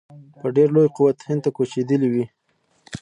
[0.39, 2.25] په ډېر لوی قوت هند ته کوچېدلي وي.